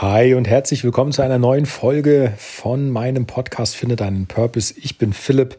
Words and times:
Hi 0.00 0.34
und 0.34 0.46
herzlich 0.46 0.84
willkommen 0.84 1.10
zu 1.10 1.22
einer 1.22 1.40
neuen 1.40 1.66
Folge 1.66 2.32
von 2.36 2.88
meinem 2.88 3.26
Podcast 3.26 3.74
Finde 3.74 3.96
deinen 3.96 4.28
Purpose. 4.28 4.72
Ich 4.80 4.96
bin 4.96 5.12
Philipp, 5.12 5.58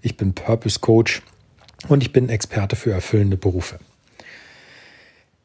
ich 0.00 0.16
bin 0.16 0.32
Purpose 0.32 0.78
Coach 0.78 1.22
und 1.88 2.00
ich 2.04 2.12
bin 2.12 2.28
Experte 2.28 2.76
für 2.76 2.92
erfüllende 2.92 3.36
Berufe. 3.36 3.80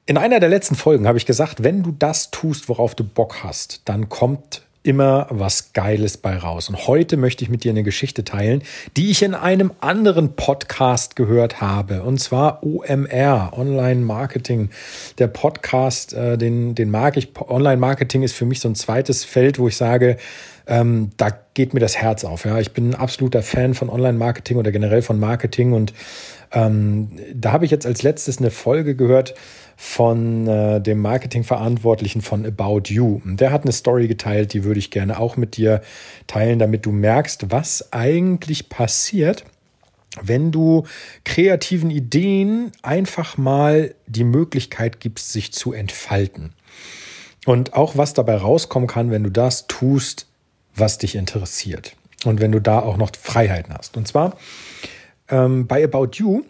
In 0.05 0.19
einer 0.19 0.39
der 0.39 0.49
letzten 0.49 0.75
Folgen 0.75 1.07
habe 1.07 1.17
ich 1.17 1.25
gesagt, 1.25 1.63
wenn 1.63 1.81
du 1.81 1.91
das 1.91 2.29
tust, 2.29 2.69
worauf 2.69 2.93
du 2.93 3.03
Bock 3.03 3.43
hast, 3.43 3.81
dann 3.85 4.09
kommt 4.09 4.61
immer 4.85 5.27
was 5.29 5.73
Geiles 5.73 6.17
bei 6.17 6.37
raus. 6.37 6.69
Und 6.69 6.87
heute 6.87 7.17
möchte 7.17 7.43
ich 7.43 7.49
mit 7.49 7.63
dir 7.63 7.71
eine 7.71 7.83
Geschichte 7.83 8.23
teilen, 8.23 8.61
die 8.95 9.09
ich 9.09 9.23
in 9.23 9.33
einem 9.33 9.71
anderen 9.81 10.35
Podcast 10.35 11.15
gehört 11.15 11.59
habe. 11.59 12.03
Und 12.03 12.19
zwar 12.19 12.63
OMR, 12.63 13.51
Online 13.53 14.01
Marketing. 14.01 14.69
Der 15.17 15.27
Podcast, 15.27 16.13
äh, 16.13 16.37
den, 16.37 16.75
den 16.75 16.91
mag 16.91 17.17
ich. 17.17 17.29
Online 17.39 17.77
Marketing 17.77 18.23
ist 18.23 18.33
für 18.33 18.45
mich 18.45 18.59
so 18.59 18.69
ein 18.69 18.75
zweites 18.75 19.23
Feld, 19.23 19.59
wo 19.59 19.67
ich 19.67 19.75
sage, 19.75 20.17
ähm, 20.67 21.11
da 21.17 21.29
geht 21.53 21.73
mir 21.73 21.79
das 21.79 21.97
Herz 21.97 22.23
auf. 22.23 22.45
Ja, 22.45 22.59
ich 22.59 22.73
bin 22.73 22.91
ein 22.91 22.95
absoluter 22.95 23.43
Fan 23.43 23.73
von 23.73 23.89
Online 23.89 24.17
Marketing 24.17 24.57
oder 24.57 24.71
generell 24.71 25.01
von 25.01 25.19
Marketing. 25.19 25.73
Und 25.73 25.93
ähm, 26.51 27.09
da 27.33 27.51
habe 27.51 27.65
ich 27.65 27.71
jetzt 27.71 27.85
als 27.85 28.03
letztes 28.03 28.39
eine 28.39 28.51
Folge 28.51 28.95
gehört, 28.95 29.35
von 29.77 30.47
äh, 30.47 30.81
dem 30.81 30.99
Marketingverantwortlichen 30.99 32.21
von 32.21 32.45
About 32.45 32.83
You. 32.85 33.19
Der 33.25 33.51
hat 33.51 33.63
eine 33.63 33.73
Story 33.73 34.07
geteilt, 34.07 34.53
die 34.53 34.63
würde 34.63 34.79
ich 34.79 34.89
gerne 34.89 35.19
auch 35.19 35.37
mit 35.37 35.57
dir 35.57 35.81
teilen, 36.27 36.59
damit 36.59 36.85
du 36.85 36.91
merkst, 36.91 37.51
was 37.51 37.91
eigentlich 37.91 38.69
passiert, 38.69 39.43
wenn 40.21 40.51
du 40.51 40.85
kreativen 41.25 41.91
Ideen 41.91 42.71
einfach 42.83 43.37
mal 43.37 43.93
die 44.07 44.23
Möglichkeit 44.23 45.01
gibst, 45.01 45.33
sich 45.33 45.51
zu 45.51 45.73
entfalten. 45.73 46.53
Und 47.45 47.73
auch 47.73 47.97
was 47.97 48.13
dabei 48.13 48.37
rauskommen 48.37 48.87
kann, 48.87 49.11
wenn 49.11 49.23
du 49.23 49.29
das 49.29 49.67
tust, 49.67 50.27
was 50.75 50.97
dich 50.97 51.15
interessiert. 51.15 51.95
Und 52.25 52.39
wenn 52.39 52.51
du 52.51 52.59
da 52.59 52.79
auch 52.79 52.97
noch 52.97 53.11
Freiheiten 53.19 53.73
hast. 53.73 53.97
Und 53.97 54.07
zwar 54.07 54.37
ähm, 55.29 55.67
bei 55.67 55.83
About 55.83 56.11
You 56.13 56.43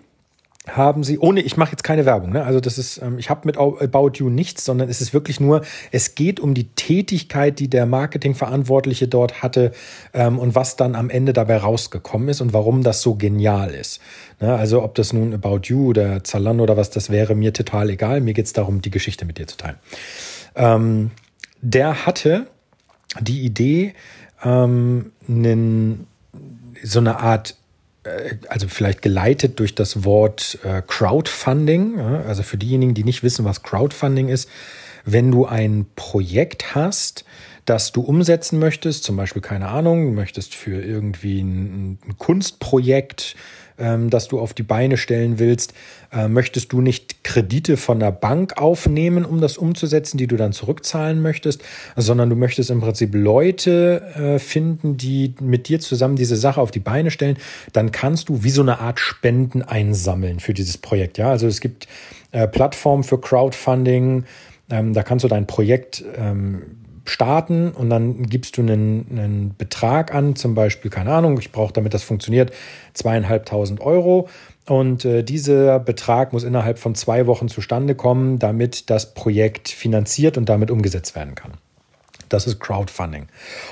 haben 0.67 1.03
sie, 1.03 1.19
ohne, 1.19 1.41
ich 1.41 1.57
mache 1.57 1.71
jetzt 1.71 1.83
keine 1.83 2.05
Werbung, 2.05 2.31
ne? 2.31 2.43
also 2.43 2.59
das 2.59 2.77
ist, 2.77 2.99
ähm, 3.01 3.19
ich 3.19 3.29
habe 3.29 3.41
mit 3.45 3.57
About 3.57 4.13
You 4.15 4.29
nichts, 4.29 4.65
sondern 4.65 4.89
es 4.89 4.99
ist 4.99 5.13
wirklich 5.13 5.39
nur, 5.39 5.61
es 5.91 6.15
geht 6.15 6.39
um 6.39 6.53
die 6.53 6.69
Tätigkeit, 6.69 7.59
die 7.59 7.69
der 7.69 7.85
Marketingverantwortliche 7.85 9.07
dort 9.07 9.43
hatte 9.43 9.71
ähm, 10.13 10.39
und 10.39 10.55
was 10.55 10.75
dann 10.75 10.95
am 10.95 11.09
Ende 11.09 11.33
dabei 11.33 11.57
rausgekommen 11.57 12.29
ist 12.29 12.41
und 12.41 12.53
warum 12.53 12.83
das 12.83 13.01
so 13.01 13.15
genial 13.15 13.73
ist. 13.73 14.01
Ne? 14.39 14.55
Also 14.55 14.81
ob 14.81 14.95
das 14.95 15.13
nun 15.13 15.33
About 15.33 15.61
You 15.65 15.89
oder 15.89 16.23
Zalando 16.23 16.63
oder 16.63 16.77
was 16.77 16.89
das 16.89 17.09
wäre, 17.09 17.35
mir 17.35 17.53
total 17.53 17.91
egal. 17.91 18.21
Mir 18.21 18.33
geht 18.33 18.45
es 18.45 18.53
darum, 18.53 18.81
die 18.81 18.91
Geschichte 18.91 19.25
mit 19.25 19.37
dir 19.37 19.47
zu 19.47 19.57
teilen. 19.57 19.77
Ähm, 20.55 21.11
der 21.61 22.05
hatte 22.05 22.47
die 23.19 23.41
Idee, 23.41 23.93
ähm, 24.43 25.11
einen, 25.27 26.07
so 26.83 26.99
eine 26.99 27.19
Art 27.19 27.55
äh, 28.03 28.35
also 28.47 28.67
vielleicht 28.67 29.01
geleitet 29.01 29.59
durch 29.59 29.75
das 29.75 30.03
Wort 30.03 30.59
äh, 30.63 30.81
Crowdfunding. 30.85 31.99
Also 31.99 32.43
für 32.43 32.57
diejenigen, 32.57 32.93
die 32.93 33.03
nicht 33.03 33.23
wissen, 33.23 33.45
was 33.45 33.63
Crowdfunding 33.63 34.29
ist, 34.29 34.49
wenn 35.05 35.31
du 35.31 35.45
ein 35.45 35.85
Projekt 35.95 36.75
hast, 36.75 37.25
das 37.65 37.91
du 37.91 38.01
umsetzen 38.01 38.59
möchtest, 38.59 39.03
zum 39.03 39.17
Beispiel 39.17 39.41
keine 39.41 39.69
Ahnung, 39.69 40.13
möchtest 40.13 40.53
für 40.53 40.81
irgendwie 40.81 41.41
ein 41.41 41.99
Kunstprojekt 42.17 43.35
ähm, 43.77 44.09
das 44.09 44.27
du 44.27 44.39
auf 44.39 44.53
die 44.53 44.63
Beine 44.63 44.97
stellen 44.97 45.39
willst, 45.39 45.73
äh, 46.11 46.27
möchtest 46.27 46.71
du 46.71 46.81
nicht 46.81 47.23
Kredite 47.23 47.77
von 47.77 47.99
der 47.99 48.11
Bank 48.11 48.57
aufnehmen, 48.57 49.25
um 49.25 49.41
das 49.41 49.57
umzusetzen, 49.57 50.17
die 50.17 50.27
du 50.27 50.37
dann 50.37 50.53
zurückzahlen 50.53 51.21
möchtest, 51.21 51.63
sondern 51.95 52.29
du 52.29 52.35
möchtest 52.35 52.69
im 52.69 52.81
Prinzip 52.81 53.13
Leute 53.13 54.01
äh, 54.15 54.39
finden, 54.39 54.97
die 54.97 55.35
mit 55.41 55.67
dir 55.67 55.79
zusammen 55.79 56.15
diese 56.15 56.35
Sache 56.35 56.61
auf 56.61 56.71
die 56.71 56.79
Beine 56.79 57.11
stellen, 57.11 57.37
dann 57.73 57.91
kannst 57.91 58.29
du 58.29 58.43
wie 58.43 58.49
so 58.49 58.61
eine 58.61 58.79
Art 58.79 58.99
Spenden 58.99 59.61
einsammeln 59.61 60.39
für 60.39 60.53
dieses 60.53 60.77
Projekt. 60.77 61.17
Ja, 61.17 61.29
also 61.29 61.47
es 61.47 61.61
gibt 61.61 61.87
äh, 62.31 62.47
Plattformen 62.47 63.03
für 63.03 63.19
Crowdfunding, 63.19 64.25
ähm, 64.69 64.93
da 64.93 65.03
kannst 65.03 65.23
du 65.23 65.27
dein 65.27 65.47
Projekt 65.47 66.03
ähm, 66.17 66.63
starten 67.05 67.71
und 67.71 67.89
dann 67.89 68.23
gibst 68.23 68.57
du 68.57 68.61
einen, 68.61 69.07
einen 69.11 69.55
Betrag 69.57 70.13
an, 70.13 70.35
zum 70.35 70.55
Beispiel, 70.55 70.91
keine 70.91 71.11
Ahnung, 71.11 71.39
ich 71.39 71.51
brauche, 71.51 71.73
damit 71.73 71.93
das 71.93 72.03
funktioniert, 72.03 72.51
zweieinhalbtausend 72.93 73.81
Euro. 73.81 74.27
Und 74.67 75.05
äh, 75.05 75.23
dieser 75.23 75.79
Betrag 75.79 76.33
muss 76.33 76.43
innerhalb 76.43 76.79
von 76.79 76.95
zwei 76.95 77.27
Wochen 77.27 77.47
zustande 77.47 77.95
kommen, 77.95 78.39
damit 78.39 78.89
das 78.89 79.13
Projekt 79.13 79.69
finanziert 79.69 80.37
und 80.37 80.49
damit 80.49 80.71
umgesetzt 80.71 81.15
werden 81.15 81.35
kann. 81.35 81.53
Das 82.29 82.47
ist 82.47 82.59
Crowdfunding. 82.59 83.27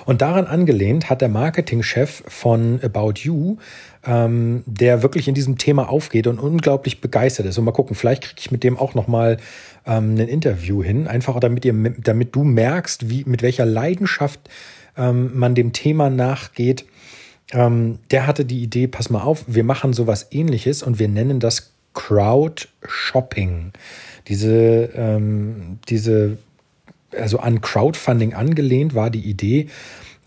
Und 0.06 0.22
daran 0.22 0.46
angelehnt 0.46 1.10
hat 1.10 1.22
der 1.22 1.30
Marketingchef 1.30 2.24
von 2.28 2.80
About 2.84 3.14
You, 3.22 3.58
ähm, 4.06 4.64
der 4.66 5.02
wirklich 5.02 5.28
in 5.28 5.34
diesem 5.34 5.58
Thema 5.58 5.90
aufgeht 5.90 6.28
und 6.28 6.40
unglaublich 6.40 7.02
begeistert 7.02 7.46
ist. 7.46 7.58
Und 7.58 7.66
mal 7.66 7.72
gucken, 7.72 7.96
vielleicht 7.96 8.24
kriege 8.24 8.40
ich 8.40 8.52
mit 8.52 8.64
dem 8.64 8.78
auch 8.78 8.94
noch 8.94 9.08
mal 9.08 9.38
ähm, 9.86 10.16
ein 10.16 10.28
Interview 10.28 10.84
hin, 10.84 11.08
einfach 11.08 11.40
damit, 11.40 11.66
ihr, 11.66 11.74
damit 11.98 12.36
du 12.36 12.44
merkst, 12.44 13.10
wie, 13.10 13.24
mit 13.26 13.42
welcher 13.42 13.66
Leidenschaft 13.66 14.40
ähm, 14.98 15.32
man 15.34 15.56
dem 15.56 15.74
Thema 15.74 16.10
nachgeht. 16.10 16.86
Ähm, 17.52 18.00
der 18.12 18.28
hatte 18.28 18.46
die 18.46 18.64
Idee, 18.64 18.88
pass 18.88 19.10
mal 19.10 19.22
auf, 19.22 19.44
wir 19.48 19.64
machen 19.64 19.94
sowas 19.94 20.28
ähnliches 20.32 20.84
und 20.84 21.00
wir 21.00 21.08
nennen 21.08 21.40
das 21.40 21.72
Crowd 21.94 22.68
Shopping. 22.86 23.72
Diese, 24.28 24.90
ähm, 24.96 25.80
diese, 25.90 26.38
also 27.20 27.40
an 27.40 27.62
Crowdfunding 27.62 28.34
angelehnt 28.34 28.96
war 28.96 29.10
die 29.10 29.22
Idee, 29.22 29.68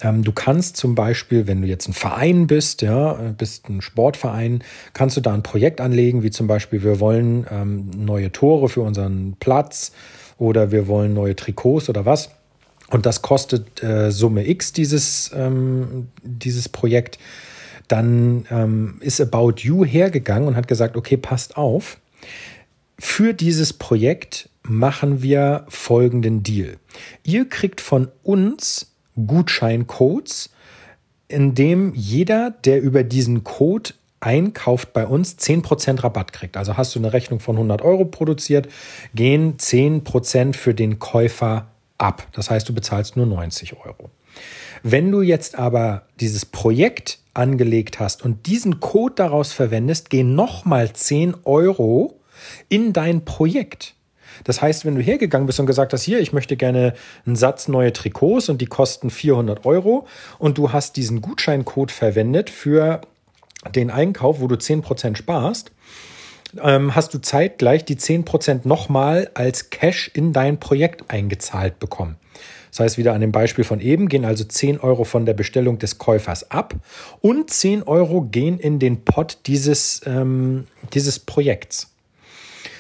ähm, 0.02 0.22
du 0.24 0.32
kannst 0.32 0.76
zum 0.76 0.94
Beispiel, 0.94 1.46
wenn 1.46 1.62
du 1.62 1.68
jetzt 1.68 1.88
ein 1.88 1.94
Verein 1.94 2.46
bist, 2.46 2.82
ja, 2.82 3.14
bist 3.36 3.68
ein 3.68 3.80
Sportverein, 3.80 4.62
kannst 4.92 5.16
du 5.16 5.20
da 5.20 5.32
ein 5.32 5.42
Projekt 5.42 5.80
anlegen, 5.80 6.22
wie 6.22 6.30
zum 6.30 6.46
Beispiel, 6.46 6.82
wir 6.82 7.00
wollen 7.00 7.46
ähm, 7.50 7.90
neue 7.96 8.30
Tore 8.30 8.68
für 8.68 8.82
unseren 8.82 9.36
Platz 9.40 9.92
oder 10.38 10.70
wir 10.70 10.86
wollen 10.86 11.14
neue 11.14 11.34
Trikots 11.34 11.88
oder 11.88 12.04
was. 12.04 12.30
Und 12.90 13.06
das 13.06 13.22
kostet 13.22 13.82
äh, 13.82 14.12
Summe 14.12 14.46
X, 14.46 14.72
dieses, 14.72 15.32
ähm, 15.34 16.08
dieses 16.22 16.68
Projekt. 16.68 17.18
Dann 17.88 18.46
ähm, 18.50 18.98
ist 19.00 19.20
About 19.20 19.54
You 19.58 19.84
hergegangen 19.84 20.48
und 20.48 20.56
hat 20.56 20.68
gesagt, 20.68 20.96
okay, 20.96 21.16
passt 21.16 21.56
auf. 21.56 21.98
Für 22.98 23.34
dieses 23.34 23.72
Projekt 23.72 24.48
machen 24.68 25.22
wir 25.22 25.64
folgenden 25.68 26.42
Deal. 26.42 26.76
Ihr 27.22 27.48
kriegt 27.48 27.80
von 27.80 28.08
uns 28.22 28.92
Gutscheincodes, 29.14 30.50
in 31.28 31.54
dem 31.54 31.94
jeder, 31.94 32.50
der 32.50 32.80
über 32.80 33.02
diesen 33.02 33.44
Code 33.44 33.90
einkauft 34.20 34.92
bei 34.92 35.06
uns, 35.06 35.38
10% 35.38 36.02
Rabatt 36.02 36.32
kriegt. 36.32 36.56
Also 36.56 36.76
hast 36.76 36.94
du 36.94 36.98
eine 36.98 37.12
Rechnung 37.12 37.40
von 37.40 37.56
100 37.56 37.82
Euro 37.82 38.04
produziert, 38.04 38.68
gehen 39.14 39.56
10% 39.56 40.54
für 40.54 40.74
den 40.74 40.98
Käufer 40.98 41.68
ab. 41.98 42.26
Das 42.32 42.50
heißt, 42.50 42.68
du 42.68 42.74
bezahlst 42.74 43.16
nur 43.16 43.26
90 43.26 43.76
Euro. 43.84 44.10
Wenn 44.82 45.10
du 45.10 45.22
jetzt 45.22 45.58
aber 45.58 46.02
dieses 46.20 46.44
Projekt 46.44 47.18
angelegt 47.34 48.00
hast 48.00 48.24
und 48.24 48.46
diesen 48.46 48.80
Code 48.80 49.14
daraus 49.16 49.52
verwendest, 49.52 50.10
gehen 50.10 50.34
nochmal 50.34 50.92
10 50.92 51.34
Euro 51.44 52.20
in 52.68 52.92
dein 52.92 53.24
Projekt. 53.24 53.95
Das 54.44 54.62
heißt, 54.62 54.84
wenn 54.84 54.94
du 54.94 55.02
hergegangen 55.02 55.46
bist 55.46 55.60
und 55.60 55.66
gesagt 55.66 55.92
hast, 55.92 56.02
hier, 56.02 56.20
ich 56.20 56.32
möchte 56.32 56.56
gerne 56.56 56.94
einen 57.26 57.36
Satz 57.36 57.68
neue 57.68 57.92
Trikots 57.92 58.48
und 58.48 58.60
die 58.60 58.66
kosten 58.66 59.10
400 59.10 59.64
Euro 59.66 60.06
und 60.38 60.58
du 60.58 60.72
hast 60.72 60.96
diesen 60.96 61.20
Gutscheincode 61.20 61.90
verwendet 61.90 62.50
für 62.50 63.00
den 63.74 63.90
Einkauf, 63.90 64.40
wo 64.40 64.46
du 64.46 64.56
10% 64.56 65.16
sparst, 65.16 65.72
ähm, 66.62 66.94
hast 66.94 67.12
du 67.14 67.18
zeitgleich 67.18 67.84
die 67.84 67.96
10% 67.96 68.66
nochmal 68.66 69.30
als 69.34 69.70
Cash 69.70 70.10
in 70.14 70.32
dein 70.32 70.60
Projekt 70.60 71.10
eingezahlt 71.10 71.78
bekommen. 71.78 72.16
Das 72.70 72.80
heißt, 72.80 72.98
wieder 72.98 73.14
an 73.14 73.22
dem 73.22 73.32
Beispiel 73.32 73.64
von 73.64 73.80
eben 73.80 74.08
gehen 74.08 74.24
also 74.24 74.44
10 74.44 74.80
Euro 74.80 75.04
von 75.04 75.24
der 75.24 75.32
Bestellung 75.32 75.78
des 75.78 75.96
Käufers 75.96 76.50
ab 76.50 76.74
und 77.22 77.50
10 77.50 77.84
Euro 77.84 78.22
gehen 78.22 78.58
in 78.58 78.78
den 78.78 79.04
Pot 79.04 79.38
dieses, 79.46 80.02
ähm, 80.04 80.66
dieses 80.92 81.18
Projekts. 81.18 81.95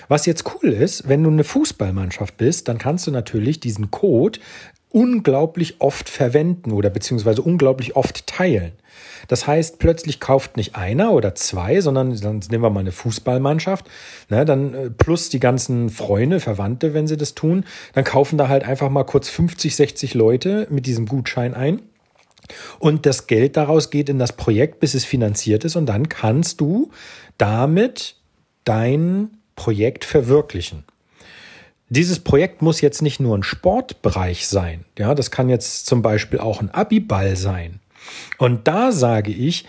Was 0.08 0.26
jetzt 0.26 0.44
cool 0.54 0.72
ist, 0.72 1.08
wenn 1.08 1.22
du 1.22 1.30
eine 1.30 1.44
Fußballmannschaft 1.44 2.36
bist, 2.36 2.68
dann 2.68 2.78
kannst 2.78 3.06
du 3.06 3.10
natürlich 3.10 3.60
diesen 3.60 3.90
Code 3.90 4.38
unglaublich 4.90 5.80
oft 5.80 6.08
verwenden 6.08 6.72
oder 6.72 6.88
beziehungsweise 6.88 7.42
unglaublich 7.42 7.96
oft 7.96 8.26
teilen. 8.26 8.72
Das 9.28 9.46
heißt, 9.46 9.78
plötzlich 9.78 10.20
kauft 10.20 10.56
nicht 10.56 10.74
einer 10.74 11.12
oder 11.12 11.34
zwei, 11.34 11.80
sondern 11.80 12.18
dann 12.18 12.40
nehmen 12.50 12.62
wir 12.62 12.70
mal 12.70 12.80
eine 12.80 12.92
Fußballmannschaft, 12.92 13.86
ne, 14.30 14.44
dann 14.44 14.74
äh, 14.74 14.90
plus 14.90 15.28
die 15.28 15.40
ganzen 15.40 15.90
Freunde, 15.90 16.40
Verwandte, 16.40 16.94
wenn 16.94 17.06
sie 17.06 17.16
das 17.16 17.34
tun, 17.34 17.64
dann 17.92 18.04
kaufen 18.04 18.38
da 18.38 18.48
halt 18.48 18.64
einfach 18.64 18.88
mal 18.88 19.04
kurz 19.04 19.28
50, 19.28 19.76
60 19.76 20.14
Leute 20.14 20.66
mit 20.70 20.86
diesem 20.86 21.06
Gutschein 21.06 21.52
ein. 21.52 21.82
Und 22.78 23.06
das 23.06 23.26
Geld 23.26 23.56
daraus 23.56 23.90
geht 23.90 24.08
in 24.08 24.18
das 24.18 24.32
Projekt, 24.32 24.80
bis 24.80 24.94
es 24.94 25.04
finanziert 25.04 25.64
ist. 25.64 25.76
Und 25.76 25.86
dann 25.86 26.08
kannst 26.08 26.60
du 26.60 26.90
damit 27.38 28.16
dein 28.64 29.35
Projekt 29.56 30.04
verwirklichen. 30.04 30.84
dieses 31.88 32.18
Projekt 32.18 32.62
muss 32.62 32.80
jetzt 32.80 33.00
nicht 33.00 33.20
nur 33.20 33.36
ein 33.36 33.44
Sportbereich 33.44 34.48
sein. 34.48 34.84
Ja, 34.98 35.14
das 35.14 35.30
kann 35.30 35.48
jetzt 35.48 35.86
zum 35.86 36.02
Beispiel 36.02 36.40
auch 36.40 36.60
ein 36.60 36.70
Abiball 36.70 37.36
sein. 37.36 37.80
Und 38.38 38.66
da 38.66 38.90
sage 38.92 39.30
ich, 39.30 39.66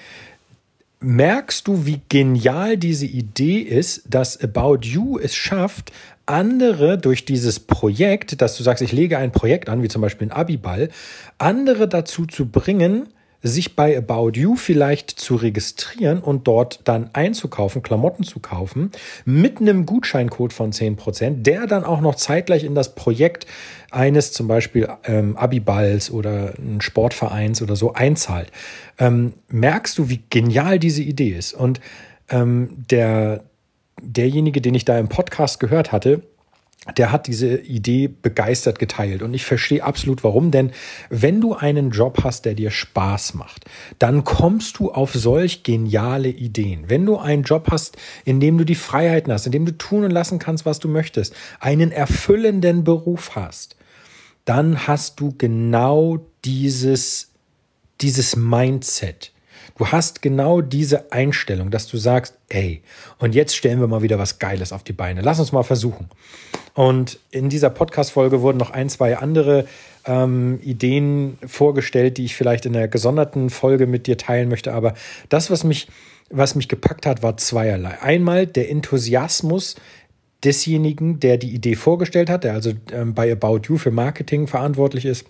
merkst 1.00 1.68
du, 1.68 1.86
wie 1.86 2.01
genial 2.10 2.78
diese 2.78 3.06
Idee 3.06 3.60
ist, 3.60 4.04
dass 4.10 4.42
About 4.42 4.80
You 4.81 5.19
es 5.19 5.36
schafft, 5.36 5.92
andere 6.25 6.98
durch 6.98 7.24
dieses 7.24 7.60
Projekt, 7.60 8.42
dass 8.42 8.57
du 8.57 8.63
sagst, 8.63 8.81
ich 8.81 8.92
lege 8.92 9.18
ein 9.18 9.31
Projekt 9.31 9.69
an, 9.69 9.81
wie 9.83 9.88
zum 9.88 10.01
Beispiel 10.01 10.28
ein 10.28 10.31
Abiball, 10.31 10.90
andere 11.38 11.88
dazu 11.88 12.25
zu 12.25 12.48
bringen, 12.48 13.07
sich 13.44 13.75
bei 13.75 13.98
About 13.98 14.31
You 14.34 14.56
vielleicht 14.56 15.12
zu 15.12 15.36
registrieren 15.36 16.19
und 16.19 16.48
dort 16.48 16.81
dann 16.86 17.10
einzukaufen, 17.13 17.84
Klamotten 17.84 18.24
zu 18.24 18.39
kaufen, 18.39 18.92
mit 19.25 19.62
einem 19.62 19.86
Gutscheincode 19.86 20.54
von 20.54 20.72
10%, 20.72 21.44
der 21.44 21.68
dann 21.68 21.84
auch 21.84 22.01
noch 22.01 22.16
zeitgleich 22.16 22.63
in 22.63 22.75
das 22.75 22.95
Projekt 22.95 23.45
eines 23.92 24.31
zum 24.31 24.48
Beispiel 24.48 24.89
ähm, 25.06 25.38
Abiballs 25.38 26.12
oder 26.12 26.54
ein 26.57 26.81
Sportvereins 26.81 27.62
oder 27.62 27.75
so 27.75 27.94
einzahlt. 27.94 28.51
Ähm, 28.98 29.34
merkst 29.50 29.98
du, 29.98 30.10
wie 30.10 30.22
genial 30.30 30.80
diese 30.80 31.04
Idee 31.04 31.30
ist? 31.30 31.54
Und 31.54 31.80
ähm, 32.30 32.69
der, 32.90 33.44
derjenige, 34.01 34.62
den 34.62 34.75
ich 34.75 34.86
da 34.86 34.98
im 34.98 35.07
Podcast 35.07 35.60
gehört 35.60 35.92
hatte, 35.92 36.24
der 36.95 37.12
hat 37.12 37.28
diese 37.28 37.57
Idee 37.57 38.07
begeistert 38.07 38.80
geteilt. 38.80 39.22
Und 39.22 39.34
ich 39.34 39.45
verstehe 39.45 39.84
absolut 39.84 40.24
warum, 40.24 40.51
denn 40.51 40.72
wenn 41.10 41.42
du 41.42 41.54
einen 41.54 41.92
Job 41.92 42.24
hast, 42.24 42.45
der 42.45 42.54
dir 42.54 42.72
Spaß 42.72 43.34
macht, 43.34 43.66
dann 44.00 44.24
kommst 44.24 44.80
du 44.80 44.92
auf 44.92 45.13
solch 45.13 45.63
geniale 45.63 46.30
Ideen. 46.30 46.86
Wenn 46.88 47.06
du 47.06 47.18
einen 47.18 47.44
Job 47.44 47.68
hast, 47.72 47.98
in 48.25 48.39
dem 48.39 48.57
du 48.57 48.63
die 48.63 48.75
Freiheiten 48.75 49.34
hast, 49.34 49.45
in 49.45 49.51
dem 49.51 49.66
du 49.66 49.78
tun 49.78 50.04
und 50.04 50.12
lassen 50.12 50.39
kannst, 50.39 50.66
was 50.66 50.80
du 50.80 50.88
möchtest, 50.88 51.36
einen 51.60 51.92
erfüllenden 51.92 52.84
Beruf 52.84 53.36
hast, 53.36 53.75
dann 54.45 54.88
hast 54.88 55.19
du 55.19 55.33
genau 55.38 56.19
dieses, 56.45 57.31
dieses 58.00 58.36
Mindset 58.36 59.33
Du 59.78 59.88
hast 59.88 60.24
genau 60.24 60.62
diese 60.62 61.12
Einstellung, 61.12 61.69
dass 61.69 61.88
du 61.88 61.98
sagst, 61.98 62.33
ey, 62.50 62.81
und 63.19 63.36
jetzt 63.36 63.56
stellen 63.56 63.80
wir 63.80 63.88
mal 63.88 64.01
wieder 64.01 64.18
was 64.18 64.40
Geiles 64.40 64.74
auf 64.74 64.83
die 64.83 64.94
Beine. 64.94 65.22
Lass 65.22 65.40
uns 65.40 65.51
mal 65.51 65.63
versuchen. 65.63 66.10
Und 66.77 67.18
in 67.31 67.50
dieser 67.50 67.71
Podcast-Folge 67.71 68.44
wurden 68.44 68.59
noch 68.59 68.69
ein, 68.69 68.88
zwei 68.88 69.18
andere 69.18 69.65
ähm, 70.06 70.59
Ideen 70.62 71.39
vorgestellt, 71.44 72.19
die 72.19 72.25
ich 72.25 72.35
vielleicht 72.35 72.68
in 72.68 72.75
einer 72.75 72.88
gesonderten 72.88 73.50
Folge 73.50 73.88
mit 73.88 74.06
dir 74.06 74.15
teilen 74.15 74.47
möchte. 74.47 74.74
Aber 74.74 74.94
das, 75.27 75.50
was 75.50 75.63
mich, 75.63 75.88
was 76.29 76.53
mich 76.53 76.69
gepackt 76.69 77.07
hat, 77.07 77.24
war 77.24 77.35
zweierlei. 77.35 78.00
Einmal 78.03 78.45
der 78.45 78.69
Enthusiasmus 78.69 79.74
desjenigen, 80.44 81.19
der 81.19 81.38
die 81.38 81.50
Idee 81.50 81.74
vorgestellt 81.74 82.29
hat, 82.29 82.44
der 82.44 82.53
also 82.53 82.74
ähm, 82.91 83.15
bei 83.15 83.31
About 83.31 83.62
You 83.63 83.80
für 83.80 83.89
Marketing 83.89 84.45
verantwortlich 84.45 85.06
ist 85.06 85.25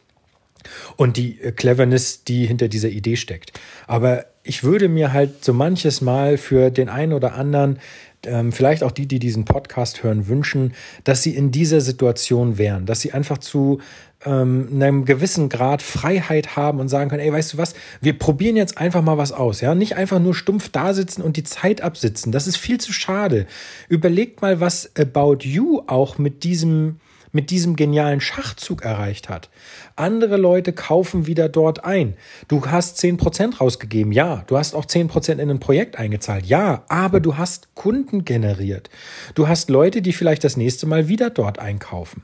und 0.96 1.18
die 1.18 1.36
Cleverness, 1.36 2.24
die 2.24 2.46
hinter 2.46 2.68
dieser 2.68 2.90
Idee 2.90 3.16
steckt. 3.16 3.54
Aber 3.88 4.26
ich 4.44 4.64
würde 4.64 4.90
mir 4.90 5.14
halt 5.14 5.44
so 5.44 5.54
manches 5.54 6.02
Mal 6.02 6.38
für 6.38 6.72
den 6.72 6.90
einen 6.90 7.14
oder 7.14 7.34
anderen, 7.36 7.80
ähm, 8.26 8.52
vielleicht 8.52 8.84
auch 8.84 8.92
die, 8.92 9.08
die 9.08 9.20
diesen 9.20 9.46
Podcast 9.46 10.04
hören, 10.04 10.28
wünschen, 10.28 10.74
dass 11.04 11.24
sie 11.24 11.36
in 11.36 11.52
dieser 11.52 11.82
Situation 11.82 12.58
wären, 12.58 12.86
dass 12.86 13.02
sie 13.02 13.14
einfach 13.14 13.38
zu 13.38 13.80
ähm, 14.26 14.70
einem 14.74 15.06
gewissen 15.06 15.50
Grad 15.50 15.82
Freiheit 15.82 16.56
haben 16.56 16.80
und 16.80 16.90
sagen 16.90 17.10
können, 17.10 17.22
ey, 17.22 17.32
weißt 17.32 17.54
du 17.54 17.58
was, 17.58 17.76
wir 18.02 18.18
probieren 18.18 18.56
jetzt 18.56 18.78
einfach 18.78 19.04
mal 19.04 19.18
was 19.18 19.32
aus, 19.32 19.62
ja, 19.62 19.76
nicht 19.76 19.96
einfach 19.96 20.20
nur 20.20 20.34
stumpf 20.34 20.70
da 20.70 20.94
sitzen 20.94 21.22
und 21.22 21.38
die 21.38 21.44
Zeit 21.44 21.82
absitzen, 21.82 22.32
das 22.32 22.48
ist 22.48 22.58
viel 22.58 22.80
zu 22.80 22.92
schade. 22.92 23.46
Überlegt 23.90 24.42
mal, 24.42 24.60
was 24.60 24.92
About 24.98 25.40
You 25.42 25.82
auch 25.88 26.18
mit 26.18 26.44
diesem 26.44 27.00
mit 27.38 27.52
diesem 27.52 27.76
genialen 27.76 28.20
Schachzug 28.20 28.82
erreicht 28.82 29.30
hat. 29.30 29.52
Andere 29.96 30.38
Leute 30.38 30.74
kaufen 30.74 31.28
wieder 31.28 31.50
dort 31.50 31.86
ein. 31.86 32.16
Du 32.48 32.66
hast 32.66 33.00
10% 33.00 33.58
rausgegeben, 33.60 34.12
ja. 34.12 34.44
Du 34.48 34.58
hast 34.58 34.74
auch 34.74 34.86
10% 34.86 35.38
in 35.38 35.52
ein 35.52 35.60
Projekt 35.60 36.00
eingezahlt, 36.00 36.48
ja. 36.48 36.84
Aber 36.88 37.20
du 37.20 37.38
hast 37.38 37.76
Kunden 37.76 38.26
generiert. 38.26 38.90
Du 39.36 39.48
hast 39.48 39.70
Leute, 39.70 40.02
die 40.02 40.14
vielleicht 40.14 40.44
das 40.44 40.58
nächste 40.58 40.88
Mal 40.88 41.10
wieder 41.10 41.30
dort 41.30 41.60
einkaufen. 41.60 42.24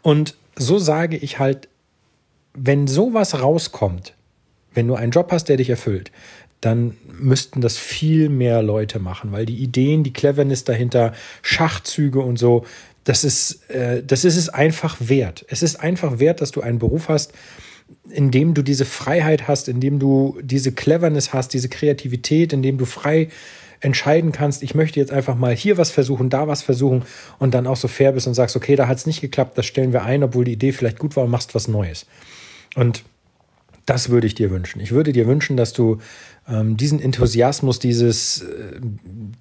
Und 0.00 0.34
so 0.56 0.78
sage 0.78 1.18
ich 1.18 1.38
halt, 1.38 1.68
wenn 2.54 2.86
sowas 2.86 3.42
rauskommt, 3.42 4.14
wenn 4.72 4.88
du 4.88 4.94
einen 4.94 5.12
Job 5.12 5.30
hast, 5.30 5.50
der 5.50 5.58
dich 5.58 5.68
erfüllt, 5.68 6.10
dann 6.60 6.96
müssten 7.18 7.60
das 7.60 7.76
viel 7.76 8.28
mehr 8.28 8.62
Leute 8.62 8.98
machen, 8.98 9.32
weil 9.32 9.46
die 9.46 9.56
Ideen, 9.56 10.02
die 10.02 10.12
Cleverness 10.12 10.64
dahinter, 10.64 11.12
Schachzüge 11.42 12.20
und 12.20 12.38
so, 12.38 12.64
das 13.04 13.22
ist, 13.22 13.70
äh, 13.70 14.02
das 14.02 14.24
ist 14.24 14.36
es 14.36 14.48
einfach 14.48 14.96
wert. 14.98 15.44
Es 15.48 15.62
ist 15.62 15.76
einfach 15.76 16.18
wert, 16.18 16.40
dass 16.40 16.52
du 16.52 16.62
einen 16.62 16.78
Beruf 16.78 17.08
hast, 17.08 17.32
in 18.10 18.30
dem 18.30 18.54
du 18.54 18.62
diese 18.62 18.86
Freiheit 18.86 19.46
hast, 19.46 19.68
in 19.68 19.80
dem 19.80 19.98
du 19.98 20.38
diese 20.42 20.72
Cleverness 20.72 21.32
hast, 21.32 21.52
diese 21.52 21.68
Kreativität, 21.68 22.52
in 22.52 22.62
dem 22.62 22.78
du 22.78 22.86
frei 22.86 23.28
entscheiden 23.80 24.32
kannst, 24.32 24.62
ich 24.62 24.74
möchte 24.74 24.98
jetzt 24.98 25.12
einfach 25.12 25.36
mal 25.36 25.54
hier 25.54 25.76
was 25.76 25.90
versuchen, 25.90 26.30
da 26.30 26.48
was 26.48 26.62
versuchen 26.62 27.02
und 27.38 27.52
dann 27.52 27.66
auch 27.66 27.76
so 27.76 27.86
fair 27.86 28.12
bist 28.12 28.26
und 28.26 28.32
sagst, 28.32 28.56
okay, 28.56 28.76
da 28.76 28.88
hat 28.88 28.96
es 28.96 29.06
nicht 29.06 29.20
geklappt, 29.20 29.58
das 29.58 29.66
stellen 29.66 29.92
wir 29.92 30.04
ein, 30.04 30.22
obwohl 30.22 30.46
die 30.46 30.52
Idee 30.52 30.72
vielleicht 30.72 30.98
gut 30.98 31.16
war 31.16 31.24
und 31.24 31.30
machst 31.30 31.54
was 31.54 31.68
Neues. 31.68 32.06
Und 32.76 33.04
das 33.86 34.08
würde 34.08 34.26
ich 34.26 34.34
dir 34.34 34.50
wünschen. 34.50 34.80
Ich 34.80 34.92
würde 34.92 35.12
dir 35.12 35.26
wünschen, 35.26 35.56
dass 35.56 35.72
du 35.72 35.98
ähm, 36.48 36.76
diesen 36.76 37.00
Enthusiasmus, 37.00 37.78
dieses, 37.78 38.42
äh, 38.42 38.80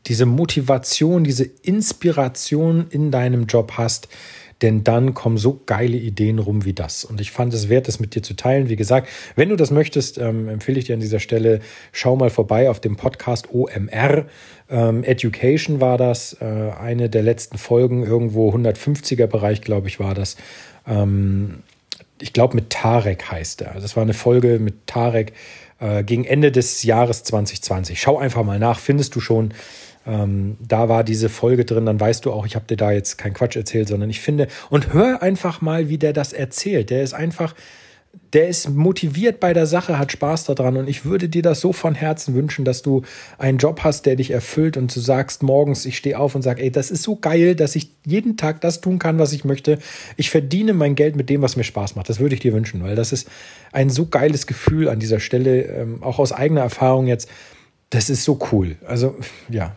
diese 0.06 0.26
Motivation, 0.26 1.24
diese 1.24 1.46
Inspiration 1.46 2.88
in 2.90 3.12
deinem 3.12 3.46
Job 3.46 3.74
hast, 3.78 4.08
denn 4.62 4.84
dann 4.84 5.14
kommen 5.14 5.38
so 5.38 5.62
geile 5.66 5.98
Ideen 5.98 6.40
rum 6.40 6.64
wie 6.64 6.74
das. 6.74 7.04
Und 7.04 7.20
ich 7.20 7.32
fand 7.32 7.54
es 7.54 7.68
wert, 7.68 7.88
das 7.90 8.00
mit 8.00 8.16
dir 8.16 8.24
zu 8.24 8.34
teilen. 8.34 8.70
Wie 8.70 8.78
gesagt, 8.78 9.10
wenn 9.36 9.50
du 9.50 9.58
das 9.58 9.72
möchtest, 9.72 10.18
ähm, 10.18 10.48
empfehle 10.48 10.80
ich 10.80 10.86
dir 10.86 10.94
an 10.94 11.02
dieser 11.02 11.20
Stelle, 11.20 11.60
schau 11.92 12.16
mal 12.16 12.30
vorbei 12.30 12.70
auf 12.70 12.80
dem 12.80 12.96
Podcast 12.96 13.50
OMR. 13.54 14.26
Ähm, 14.70 15.04
Education 15.04 15.82
war 15.82 15.98
das, 15.98 16.38
äh, 16.40 16.46
eine 16.46 17.10
der 17.10 17.24
letzten 17.24 17.58
Folgen, 17.58 18.04
irgendwo 18.04 18.54
150er 18.54 19.28
Bereich, 19.28 19.62
glaube 19.62 19.90
ich, 19.90 20.00
war 20.00 20.14
das. 20.14 20.38
Ähm, 20.88 21.64
ich 22.24 22.32
glaube, 22.32 22.56
mit 22.56 22.70
Tarek 22.70 23.30
heißt 23.30 23.62
er. 23.62 23.74
Das 23.74 23.96
war 23.98 24.04
eine 24.04 24.14
Folge 24.14 24.58
mit 24.58 24.88
Tarek 24.88 25.34
äh, 25.80 26.04
gegen 26.04 26.24
Ende 26.24 26.52
des 26.52 26.84
Jahres 26.84 27.24
2020. 27.24 28.00
Schau 28.00 28.18
einfach 28.18 28.44
mal 28.44 28.60
nach, 28.60 28.80
findest 28.80 29.16
du 29.16 29.20
schon. 29.20 29.54
Ähm, 30.08 30.58
da 30.60 30.88
war 30.88 31.04
diese 31.04 31.28
Folge 31.28 31.66
drin, 31.66 31.86
dann 31.86 32.00
weißt 32.00 32.26
du 32.26 32.32
auch, 32.32 32.46
ich 32.46 32.56
habe 32.56 32.66
dir 32.66 32.78
da 32.78 32.92
jetzt 32.92 33.18
keinen 33.18 33.34
Quatsch 33.34 33.58
erzählt, 33.58 33.90
sondern 33.90 34.10
ich 34.10 34.22
finde, 34.22 34.48
und 34.70 34.94
hör 34.94 35.22
einfach 35.22 35.60
mal, 35.60 35.90
wie 35.90 35.98
der 35.98 36.14
das 36.14 36.32
erzählt. 36.32 36.90
Der 36.90 37.04
ist 37.04 37.14
einfach, 37.14 37.56
der 38.34 38.48
ist 38.48 38.70
motiviert 38.70 39.40
bei 39.40 39.54
der 39.54 39.66
Sache, 39.66 39.98
hat 39.98 40.12
Spaß 40.12 40.46
daran 40.46 40.78
und 40.78 40.90
ich 40.90 41.06
würde 41.06 41.30
dir 41.30 41.42
das 41.42 41.60
so 41.60 41.72
von 41.72 41.96
Herzen 41.96 42.34
wünschen, 42.36 42.66
dass 42.66 42.82
du 42.82 43.04
einen 43.38 43.58
Job 43.58 43.82
hast, 43.84 44.06
der 44.06 44.16
dich 44.16 44.32
erfüllt 44.32 44.76
und 44.78 44.96
du 44.96 45.00
sagst 45.00 45.44
morgens, 45.44 45.86
ich 45.86 45.98
stehe 45.98 46.20
auf 46.20 46.36
und 46.36 46.42
sage, 46.42 46.62
ey, 46.62 46.72
das 46.72 46.92
ist 46.92 47.04
so 47.04 47.16
geil, 47.16 47.56
dass 47.56 47.76
ich 47.76 47.92
jeden 48.06 48.38
Tag 48.38 48.62
das 48.62 48.82
tun 48.82 49.00
kann, 49.00 49.20
was 49.20 49.34
ich 49.34 49.46
möchte. 49.46 49.78
Ich 50.18 50.30
verdiene 50.30 50.74
mein 50.74 50.96
Geld 50.96 51.16
mit 51.16 51.30
dem, 51.30 51.42
was 51.42 51.56
mir 51.56 51.64
Spaß 51.64 51.96
macht. 51.96 52.10
Das 52.10 52.20
würde 52.20 52.36
ich 52.36 52.42
dir 52.42 52.54
wünschen, 52.54 52.84
weil 52.84 52.96
das 52.96 53.12
ist 53.12 53.28
ein 53.72 53.90
so 53.90 54.08
geiles 54.08 54.48
Gefühl 54.48 54.90
an 54.90 55.00
dieser 55.00 55.20
Stelle, 55.20 55.64
ähm, 55.64 56.04
auch 56.04 56.20
aus 56.20 56.32
eigener 56.32 56.62
Erfahrung 56.62 57.08
jetzt. 57.08 57.30
Das 57.94 58.10
ist 58.10 58.24
so 58.24 58.40
cool. 58.52 58.76
Also 58.88 59.16
ja, 59.50 59.76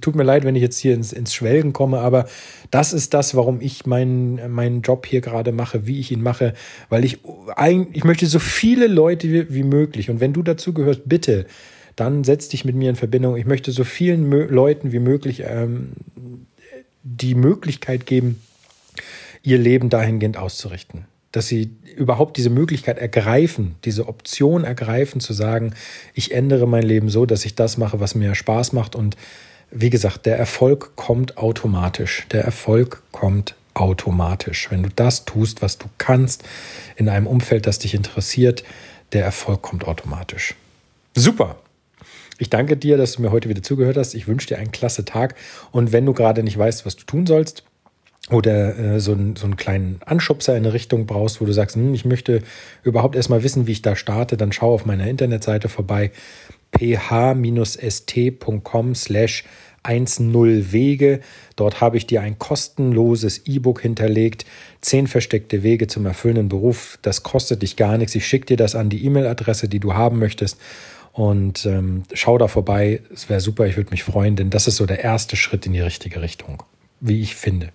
tut 0.00 0.16
mir 0.16 0.24
leid, 0.24 0.42
wenn 0.42 0.56
ich 0.56 0.62
jetzt 0.62 0.78
hier 0.78 0.94
ins, 0.94 1.12
ins 1.12 1.32
Schwelgen 1.32 1.72
komme, 1.72 2.00
aber 2.00 2.26
das 2.72 2.92
ist 2.92 3.14
das, 3.14 3.36
warum 3.36 3.60
ich 3.60 3.86
meinen, 3.86 4.50
meinen 4.52 4.82
Job 4.82 5.06
hier 5.06 5.20
gerade 5.20 5.52
mache, 5.52 5.86
wie 5.86 6.00
ich 6.00 6.10
ihn 6.10 6.22
mache, 6.22 6.54
weil 6.88 7.04
ich 7.04 7.20
eigentlich, 7.54 7.98
ich 7.98 8.02
möchte 8.02 8.26
so 8.26 8.40
viele 8.40 8.88
Leute 8.88 9.28
wie, 9.30 9.54
wie 9.54 9.62
möglich 9.62 10.10
und 10.10 10.18
wenn 10.18 10.32
du 10.32 10.42
dazu 10.42 10.74
gehörst, 10.74 11.02
bitte, 11.04 11.46
dann 11.94 12.24
setz 12.24 12.48
dich 12.48 12.64
mit 12.64 12.74
mir 12.74 12.90
in 12.90 12.96
Verbindung. 12.96 13.36
Ich 13.36 13.46
möchte 13.46 13.70
so 13.70 13.84
vielen 13.84 14.28
Mö 14.28 14.46
Leuten 14.46 14.90
wie 14.90 14.98
möglich 14.98 15.44
ähm, 15.46 15.92
die 17.04 17.36
Möglichkeit 17.36 18.06
geben, 18.06 18.42
ihr 19.44 19.58
Leben 19.58 19.88
dahingehend 19.88 20.36
auszurichten 20.36 21.04
dass 21.32 21.48
sie 21.48 21.70
überhaupt 21.96 22.36
diese 22.36 22.50
Möglichkeit 22.50 22.98
ergreifen, 22.98 23.74
diese 23.84 24.06
Option 24.06 24.64
ergreifen, 24.64 25.20
zu 25.20 25.32
sagen, 25.32 25.74
ich 26.14 26.32
ändere 26.32 26.68
mein 26.68 26.82
Leben 26.82 27.08
so, 27.08 27.26
dass 27.26 27.44
ich 27.44 27.54
das 27.54 27.78
mache, 27.78 28.00
was 28.00 28.14
mir 28.14 28.34
Spaß 28.34 28.72
macht. 28.72 28.94
Und 28.94 29.16
wie 29.70 29.90
gesagt, 29.90 30.26
der 30.26 30.38
Erfolg 30.38 30.94
kommt 30.96 31.38
automatisch. 31.38 32.26
Der 32.30 32.44
Erfolg 32.44 33.02
kommt 33.10 33.54
automatisch. 33.74 34.70
Wenn 34.70 34.82
du 34.82 34.90
das 34.94 35.24
tust, 35.24 35.62
was 35.62 35.78
du 35.78 35.86
kannst, 35.96 36.44
in 36.96 37.08
einem 37.08 37.26
Umfeld, 37.26 37.66
das 37.66 37.78
dich 37.78 37.94
interessiert, 37.94 38.62
der 39.12 39.24
Erfolg 39.24 39.62
kommt 39.62 39.86
automatisch. 39.86 40.54
Super. 41.14 41.56
Ich 42.38 42.50
danke 42.50 42.76
dir, 42.76 42.96
dass 42.96 43.12
du 43.12 43.22
mir 43.22 43.30
heute 43.30 43.48
wieder 43.48 43.62
zugehört 43.62 43.96
hast. 43.96 44.14
Ich 44.14 44.26
wünsche 44.26 44.48
dir 44.48 44.58
einen 44.58 44.72
klasse 44.72 45.04
Tag. 45.04 45.36
Und 45.70 45.92
wenn 45.92 46.04
du 46.04 46.12
gerade 46.12 46.42
nicht 46.42 46.58
weißt, 46.58 46.84
was 46.84 46.96
du 46.96 47.04
tun 47.04 47.26
sollst, 47.26 47.64
oder 48.30 48.78
äh, 48.78 49.00
so, 49.00 49.12
ein, 49.12 49.34
so 49.36 49.46
einen 49.46 49.56
kleinen 49.56 50.00
Anschubser 50.04 50.56
in 50.56 50.64
eine 50.64 50.72
Richtung 50.72 51.06
brauchst, 51.06 51.40
wo 51.40 51.44
du 51.44 51.52
sagst, 51.52 51.76
hm, 51.76 51.92
ich 51.94 52.04
möchte 52.04 52.42
überhaupt 52.82 53.16
erstmal 53.16 53.42
wissen, 53.42 53.66
wie 53.66 53.72
ich 53.72 53.82
da 53.82 53.96
starte, 53.96 54.36
dann 54.36 54.52
schau 54.52 54.72
auf 54.74 54.86
meiner 54.86 55.08
Internetseite 55.08 55.68
vorbei 55.68 56.12
ph-st.com 56.72 58.14
slash 58.94 59.44
1.0 59.84 60.72
Wege. 60.72 61.20
Dort 61.56 61.80
habe 61.80 61.96
ich 61.96 62.06
dir 62.06 62.22
ein 62.22 62.38
kostenloses 62.38 63.46
E-Book 63.46 63.80
hinterlegt. 63.82 64.46
Zehn 64.80 65.08
versteckte 65.08 65.62
Wege 65.64 65.86
zum 65.88 66.06
erfüllenden 66.06 66.48
Beruf. 66.48 66.98
Das 67.02 67.22
kostet 67.24 67.62
dich 67.62 67.76
gar 67.76 67.98
nichts. 67.98 68.14
Ich 68.14 68.26
schicke 68.26 68.46
dir 68.46 68.56
das 68.56 68.74
an 68.74 68.90
die 68.90 69.04
E-Mail-Adresse, 69.04 69.68
die 69.68 69.80
du 69.80 69.94
haben 69.94 70.18
möchtest. 70.18 70.58
Und 71.12 71.66
ähm, 71.66 72.04
schau 72.14 72.38
da 72.38 72.48
vorbei. 72.48 73.02
Es 73.12 73.28
wäre 73.28 73.40
super, 73.40 73.66
ich 73.66 73.76
würde 73.76 73.90
mich 73.90 74.04
freuen, 74.04 74.36
denn 74.36 74.50
das 74.50 74.68
ist 74.68 74.76
so 74.76 74.86
der 74.86 75.00
erste 75.00 75.36
Schritt 75.36 75.66
in 75.66 75.72
die 75.72 75.80
richtige 75.80 76.22
Richtung, 76.22 76.62
wie 77.00 77.20
ich 77.20 77.34
finde. 77.34 77.70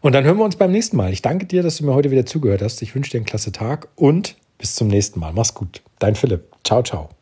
Und 0.00 0.14
dann 0.14 0.24
hören 0.24 0.38
wir 0.38 0.44
uns 0.44 0.56
beim 0.56 0.72
nächsten 0.72 0.96
Mal. 0.96 1.12
Ich 1.12 1.22
danke 1.22 1.46
dir, 1.46 1.62
dass 1.62 1.76
du 1.76 1.84
mir 1.84 1.94
heute 1.94 2.10
wieder 2.10 2.24
zugehört 2.24 2.62
hast. 2.62 2.80
Ich 2.82 2.94
wünsche 2.94 3.10
dir 3.10 3.18
einen 3.18 3.26
klasse 3.26 3.52
Tag 3.52 3.88
und 3.96 4.36
bis 4.58 4.74
zum 4.74 4.88
nächsten 4.88 5.20
Mal. 5.20 5.32
Mach's 5.32 5.54
gut. 5.54 5.82
Dein 5.98 6.14
Philipp. 6.14 6.44
Ciao, 6.64 6.82
ciao. 6.82 7.19